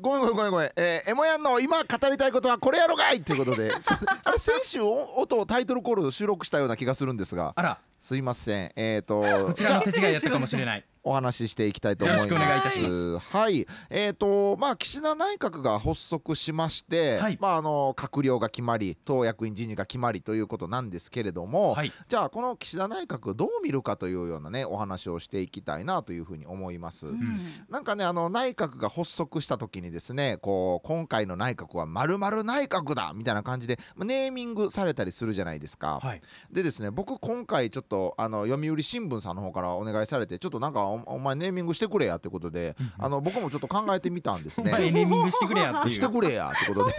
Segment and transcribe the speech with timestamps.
[0.00, 3.72] ごめんごめんごめんごめん、えー、エモヤンの今語りたいことはこれやろがいということで。
[4.24, 7.52] あれ先週音をタイトルコール収録したような気がするんですが。
[7.56, 7.78] あら。
[7.98, 12.28] すいませんえっ、ー、とこちらの手違いやったかもしれないお話ししていきたいと思います。
[12.28, 13.18] よろしくお願いいたします。
[13.18, 27.06] はい、えっ、ー、とまあ岸田内閣が発足しまして、はい、まああの閣僚が決まり、党役員人事が決まりということなんですけれども、はい、じゃあこの岸田内閣どう見るかというようなねお話をしていきたいなというふうに思います。
[27.06, 27.36] うん、
[27.70, 36.00] なんかねあの内閣が発足した時にですね、こう今回の内閣はまるまる内閣だみたいな感じでネーミングされたりするじゃないですか。
[36.02, 36.20] はい、
[36.52, 44.70] でですね僕今回ちょっとあの読売新聞さんの方からお願いされてちょっとなんかお前ネーミングしてくれやってことで、あの僕もちょっと考えてみたんですね。
[44.78, 46.94] ネーミングしてくれやってしてくれやってことで。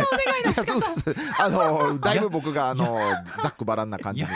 [1.38, 3.00] あのだいぶ僕があの
[3.42, 4.28] ざっくばらんな感じに。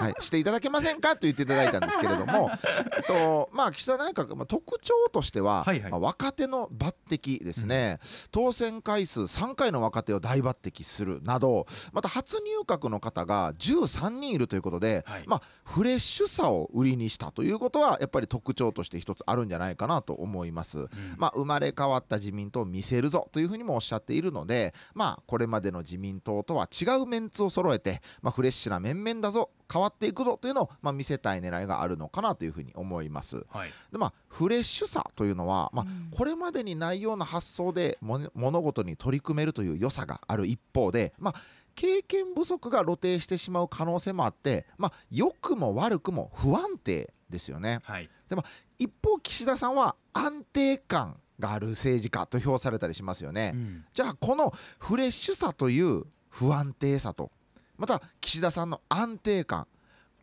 [0.00, 0.14] はい。
[0.20, 1.12] していただけませんか？
[1.12, 2.50] と言っていただいたんですけれども、
[2.96, 14.87] え っとまあ岸田内閣まあ特徴としては、まあ、若手の抜擢ですね、当選回数3回の若手を大抜擢するなど、また初入閣の方が13人いるということで、
[15.26, 33.44] まあフレッシュさを売りにしたということはやっぱり特徴として一つあるんじゃないかなと思います、うん、まあ、生まれ変わった自民党を見せるぞというふうにもおっしゃっているのでまあこれまでの自民党とは違うメンツを揃えて、まあ、フレッシュな面々だぞ変わっていくぞというのを、まあ、見せたい狙いがあるのかなというふうに思います。
[33.50, 41.40] はい、でまあフレッシュさというのは、まあ、これまでにないような発想で物事に取り組めるという良さがある一方で、まあ、
[41.78, 47.78] 経験不足が露呈してしまう可能性もあって、まあ、良くも悪くも不安定ですよね。
[47.84, 48.42] はい、でも
[48.80, 53.52] 一方岸田さんは安定感がある政治家と評されたりしますよね。
[53.54, 57.30] うん、じゃあこのフレッシュさという不安定さと
[57.76, 59.68] また岸田さんの安定感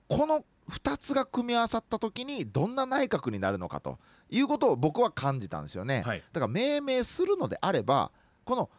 [0.10, 3.98] この2つが組み合わさった時にどんな内閣になるのかと
[4.30, 6.04] いうことを僕は感じたんですよね。
[6.06, 8.12] はい、だから命名するのであれば
[8.44, 8.70] この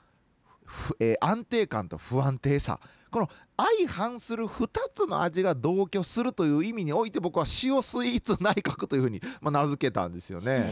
[1.00, 2.80] えー、安定感と不安定さ。
[3.10, 10.64] この相反する2つの味が同居するという意味において僕は塩スイーツ内閣というふうに、まあ、名付けたんですよね。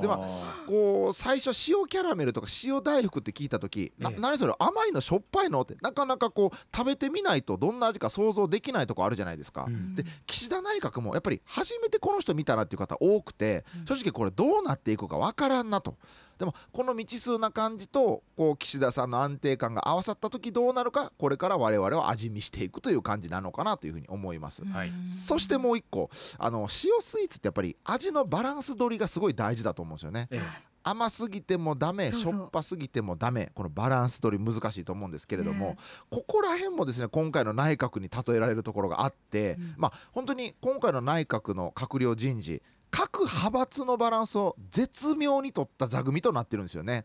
[0.00, 9.66] でまあこう最初塩キャラメルとか塩大福って聞いた時、ええ、何それ甘いのしょっぱいのってなかなかこう食べてみないとどんな味か想像できないとこあるじゃないですか。
[9.68, 15.96] うん、で岸田内閣もやっぱり初めてこの人見たなっていう方多くて正直これどうなっていくかわからんなと。
[16.40, 30.70] でもこの未知数な感じとこう岸田さんの安定感が合わさった時どうなるかこれから我々は味見していくという感じなのかなというふうに思います、はい、そしてもう一個あの塩スイーツってやっぱり味のバランス取りがすごい大事だと思うんですよね、ええ。
[30.82, 35.76] 甘すぎてもダメしょっぱすぎてもダメこのバランス取り難しいと思うんですけれども、ね、
[36.10, 47.04] ここら辺もですね今回の内閣に例えられるところがあって、うん、まあ本当に今回の内閣の閣僚人事各派閥のバランスを絶妙に取った座組となってるんですよね。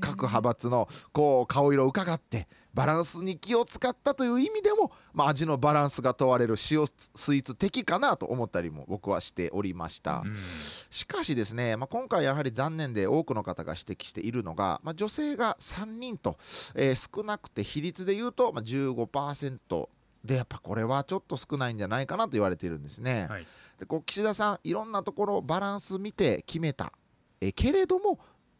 [0.00, 10.22] 各派閥のこう顔色を伺ってバランスに気を使ったという意味でも、まあ、味のバランスが問われる塩スイーツ的かなと思ったりも僕はしておりました。
[10.90, 16.38] しかしですね、まあ、今回やはり残念で多くの方が指摘しているのが、まあ、女性が3人と、
[16.74, 19.88] えー、少なくて比率で言うと、まあ、15%
[20.24, 23.26] でやっぱこれはちょっと少ないんじゃないかなと言われているんですね。
[23.28, 23.46] はい
[23.78, 26.92] でこう岸田さんいろんなところバランス見て決めた
[27.40, 28.18] えけれども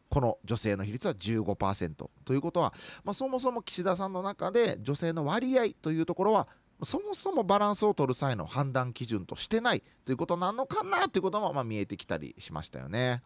[0.09, 6.47] この女性の比率は15%ということは、まあ、そもそも岸田さんの中で女性の割合というところは
[6.81, 13.21] そもそもバランスを取る際の判断基準としてないということなのかなということもま見えてきたりしましたよね。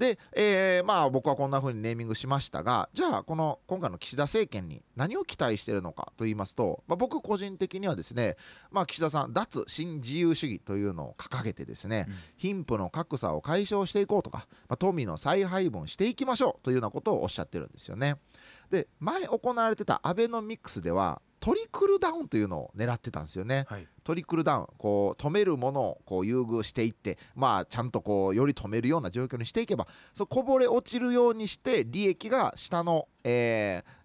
[0.00, 8.38] で、えー、まあ僕はこんな風にネーミングしましたがじゃあこの今回の岸田政権に何を期待しているのかと言いますと、まあ、僕個人的にはですね、
[8.70, 18.14] まあ、岸田さん脱新自由主義というのを掲げてですね、うん、貧富の格差を解消していこうとか、まあ、富の再配分していきましょうというようなことをおっしゃってるんですよね。
[18.70, 23.66] で前行われてたアベノミクスではトリクルダウンというのを狙ってたんですよね。
[23.68, 34.00] はい、トリクルダウンこう止めるものをこう優遇していってまあちゃんとこうより止めるような状況にしていけばそこぼれ落ちるようにして利益が下の、えー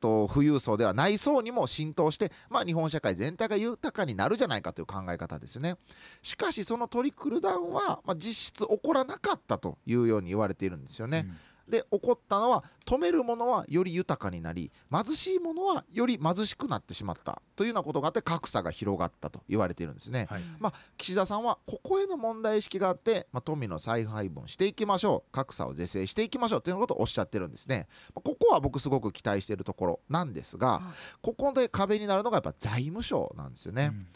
[0.00, 5.76] と富裕層ではない層にも浸透して、まあ、日本社会全体が豊かになるじゃないかという考え方ですね
[6.22, 11.26] しかしそのトリクルダウンは、まあ、実質起こらなかったというように言われているんですよね。
[11.26, 11.36] うん
[11.70, 25.32] で起こったのは止めるものはより豊かになり貧しいものはより貧しくなってしまったというようなことがあって格差が広がったと言われているんですね、はい、まあ、岸田さんはここへの問題意識があって、まあ、富の再配分していきましょう。
[25.32, 30.82] 格差を是正していきましょうということをおっしゃってるんですね、まあ、ここは僕すごく期待しているところなんですが
[31.22, 34.06] ここで壁になるのがやっぱ財務省なんですよね、うん、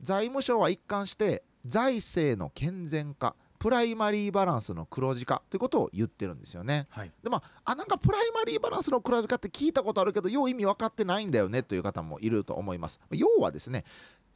[0.00, 6.88] 財務省は一貫して財政の健全化プライマリーバランスの黒字化ということを言ってるんですよね。
[6.90, 12.98] はい、でまああなんかプライマリーバランスの黒字化って聞いたことあるけどよう意味分かってないんだよねという方もいると思います。
[13.12, 13.84] 要はですね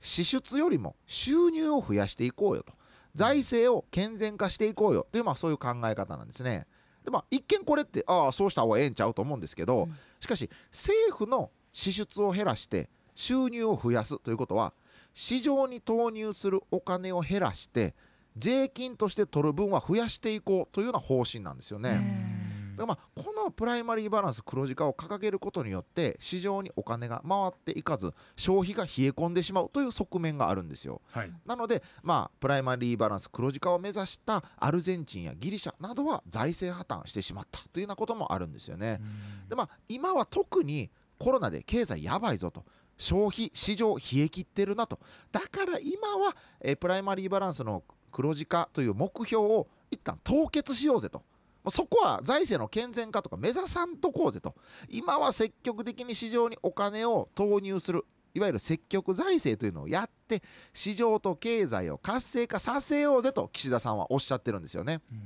[0.01, 2.73] 支出よりも収入を増やしていこうよと
[3.17, 6.69] 財政を健全化していこうよという、まあ、そういう考え方なんですね。
[7.05, 14.73] でまあ、一見これってああそうした方がええんちゃうと思うんですけど、うん、しかし政府の支出を減らして収入を増やすということは
[15.15, 17.97] 市場に投入するお金を減らして
[18.37, 22.37] 税金として取る分は増やしていこうというような方針なんですよね。
[22.77, 39.01] だからまあこのプライマリーバランス黒字化を掲げることによって市場にお金が回っていかず消費が冷え込んでしまうという側面があるんですよ、はい、なのでまあプライマリーバランス黒字化を目指したアルゼンチンやギリシャなどは財政破綻してしまったというようなこともあるんですよね。
[39.49, 42.65] でまあ今は特にコロナで経済やばいぞと。
[42.99, 44.99] 消費市場冷え切ってるなと。
[45.31, 47.85] だから今は、えプライマリーバランスの
[48.17, 51.23] 黒字化という目標を一旦凍結しようぜと。
[51.69, 54.55] そこは財政の健全化とか目指さんとこうぜと。
[54.89, 60.43] 今は積極的に市場にお金を投入するいわゆる積極財政というのをやって
[60.73, 65.25] 市場と経済を活性化させようぜと岸田さんはおっしゃってるんですよね、うん、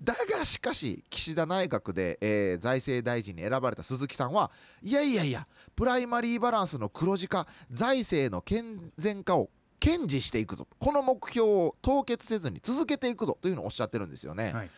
[0.00, 4.52] だがしかし岸田内閣で、えー、財政大臣に選ばれた鈴木さんは
[4.82, 9.50] いやいやいやプライマリーバランスの黒字化財政の健全化を
[9.84, 10.66] 堅持していくぞ。
[10.78, 14.52] この目標を凍結せずに続けていくぞというのをおっしゃってるんですよね。
[14.52, 14.70] はい。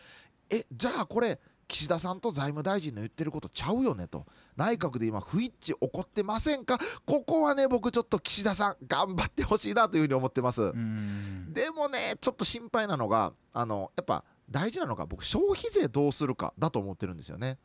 [0.49, 4.25] えじゃあこれ岸田さんと財務大臣の言ってることちゃうよねと。
[4.55, 6.77] 内閣で今不一致起こってませんか？
[7.05, 10.73] ここはね僕ちょっと岸田さん頑張ってほしいなというふうに思ってます。
[11.53, 17.57] でもねちょっと心配なのがあのやっぱ大事なのが僕消費税どうするかだと思ってるんですよね。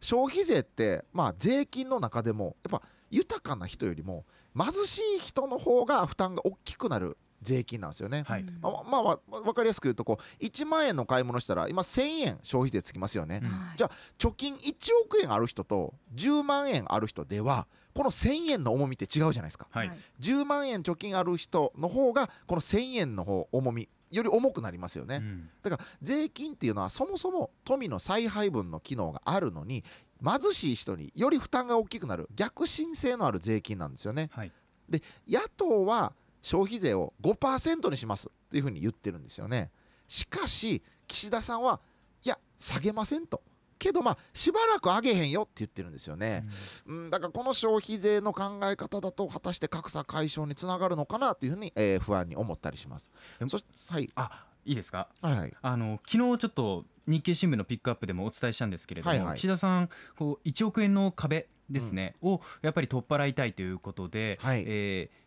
[0.00, 14.74] 消費税ってまあ税金の中でもやっぱ豊かな人よりも貧しい人の方が負担が大きくなる税金なんですよね、はい、まあ、まあ、分かりやすく言うとこう1万円の買い物したら今1000円消費税つきますよね、うん、じゃあ貯金1
[15.04, 29.84] 億円ある人と10万円ある人ではこの1000円の重みって違うじゃないですか、はい、10万円貯金ある人の方がこの1000円の方重みより重くなりますよね、うん、だから税金っていうのはそもそも富の再配分の機能があるのに
[30.24, 34.52] 貧しい人により負担が大きくなる逆進性のある税金なんですよね、はい、
[34.88, 39.70] で野党は消費税を5%にしますっていうふうに言ってるんですよね。
[40.06, 41.80] しかし岸田さんは
[42.22, 43.42] いや下げませんと。
[43.78, 46.46] けどまあしばらく上げへんよって言ってるんですよね、
[46.86, 53.10] うん、だからこの消費税の考え方だと果たして格差解消につながるのかなというふうに、えー、不安に思ったりします。
[53.48, 53.58] そ
[53.92, 54.08] はい。
[54.14, 65.26] あいいですか、はいはい、あの昨日ちょっと日経新聞のピックアップでもお伝えしたんですけれども、はいはい、岸田さんこう1億円の壁ですね、うん、をやっぱり取っ払いたいということで、はい、えー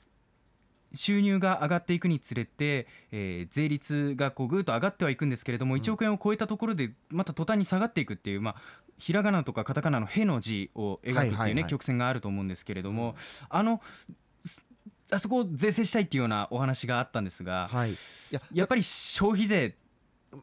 [0.95, 8.55] 収入が上がっていくにつれて、えー、税率がこうぐっと上がってはいくんですけれども、1億円を超えたところでまた途端に下がっていくっていう、まあ、
[8.97, 13.15] ひらがなとかカタカナの「へ」の字を描くっていうね、曲線があると思うんですけれども、
[13.49, 13.81] あの
[15.11, 17.91] あそこを税制したいっていうようなお話があったんですが、はい、
[18.31, 19.75] ややっぱり消費税。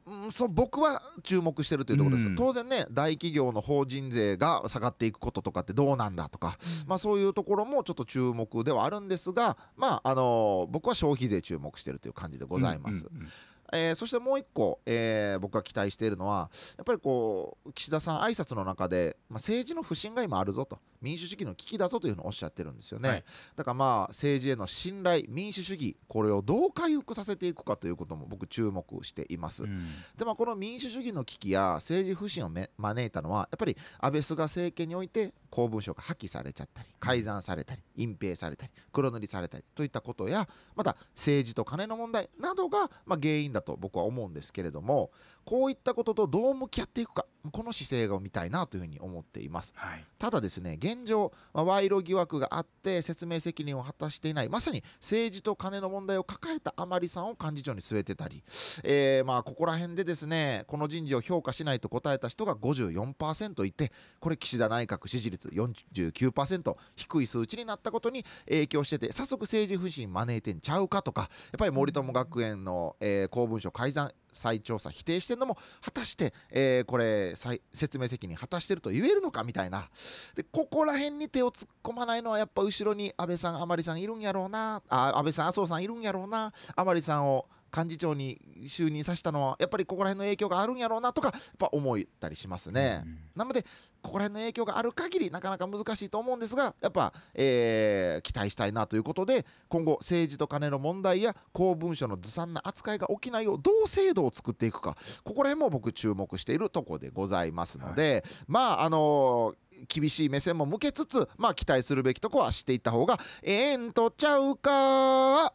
[0.09, 13.07] うん、そう僕は注目してるというところです、うん、当然ね大企業の法人税が下がっていくこととかってどうなんだとか、うん、まあ、そういうところもちょっと注目ではあるんですが、まああのー、僕は消費税注目してるという感じでございます。
[13.09, 13.29] うんうんうん。
[13.73, 29.87] えー、そしてもう一個、えー、僕が期待しているのはやっぱりこう岸田さん挨拶の中で、まあ、政治の不信が今あるぞと民主主義の危機だぞというふうにおっしゃってるんですよね、はい、だからまあ政治への信頼民主主義これをどう回復させていくかということも僕注目しています、うん、
[30.17, 45.11] でもこの民主主義の危機や政治不信を招いたのはやっぱり安倍菅政権において公文書が破棄されちゃったり改ざんされたり隠蔽されたり黒塗りされたりといったことやまた政治と金の問題などがま原因だと僕は思うんですけれども
[45.45, 54.49] こういったこととどう向き合っていくかこの姿勢が見たいなというふうに思っています、はい、ただですね現状、まあ、賄賂疑惑があって説明責任を果たしていない。
[54.49, 58.43] まさに政治と金の問題を抱えた甘利さんを幹事長に据えてたり、
[58.83, 77.35] えー、まあここら辺でですねこの人事を評価しないと答えた人が54%いてこれ岸田内閣支持率49%低い数値になったことに影響してて早速政治不信招いてんちゃうかとかやっぱり森友学園の、えー、公文書改ざん再調査否定してるのも果たして、えー、これ
[77.73, 79.89] 説明責任果たしてると言えるのかみたいな。
[80.35, 84.83] でここら辺に手を突っ込まないのはやっぱ後ろに安倍さん甘利さんいるんやろうな。
[84.89, 86.53] あ安倍さん麻生さんいるんやろうな。
[86.75, 93.03] 甘利さんを幹事長に就任させたのはやっぱりここら辺の影響があるんやろうなとかやっぱ思ったりしますね。
[93.05, 93.63] うん、なので
[94.03, 115.53] ここら辺の影響がある限りなかなか難しいと思うんですがやっぱ、えー、期待したいなということで今後政治と金の問題や公文書のずさんな扱いが起きないようどう制度を作っていくかここら辺も僕注目しているところでございますので、はい、まああのー厳しい目線も向けつつまあ期待するべきとこは知っていった方がええんとちゃうか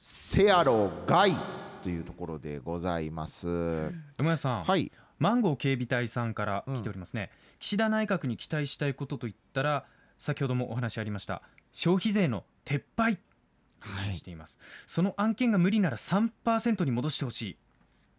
[0.00, 1.32] せやろがい
[1.82, 3.48] というところでございます。
[3.48, 9.84] 山谷さん、はい、マンゴー警備隊さんから来ておりますね、うん、岸田内閣に期待したいことといったら
[10.16, 13.18] 先ほどもお話ありました消費税の撤廃
[14.14, 17.56] しています、はい、その案件が無理なら3%に戻してほしい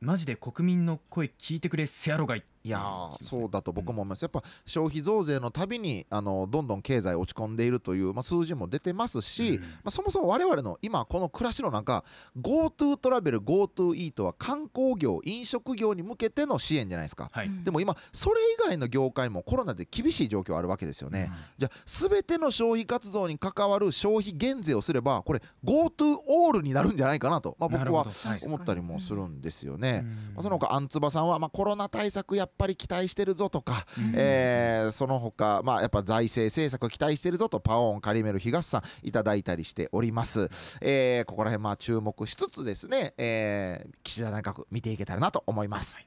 [0.01, 2.43] マジで国民の声聞いてくれせやろがい。
[2.61, 2.81] いや
[3.21, 12.03] そうだと僕も思います、やっぱ消費増税のたびにあのどんどん経済落ち込んでいるという、まあ、数字も出てますし、うん、まあ、そもそも我々の今この暮らしの中
[12.39, 28.05] GoTo トラベル GoTo イートは観光業飲食業に向けての支援じゃないですか、はい、でも今それ以外の業界もコロナで厳しい状況あるわけですよね、うん、じゃあ全ての消費活動に関わる消費減税をすればこれ GoTo オールになるんじゃないかなと、まあ、僕は
[28.43, 29.88] 思ったりもするんですよね、
[30.35, 40.49] まあ、その他あんつばさんは、まあ、コロナ対策やっぱり期待してるぞとか、うん、えー、その他まあやっぱ財政政策期待してるぞとパオンカリメル東さんいただいたりしております、
[40.81, 46.05] えー、ここら辺まあ注目しつつですね、えー、岸田内閣見ていけたらなと思います、はい、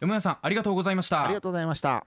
[0.00, 1.24] 山谷さんありがとうございました。
[1.24, 2.06] ありがとうございました